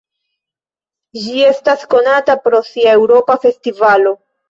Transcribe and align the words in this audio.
Ĝi 1.19 1.45
estas 1.51 1.85
konata 1.93 2.39
pro 2.49 2.65
sia 2.73 2.99
Eŭropa 2.99 3.41
festivalo. 3.49 4.21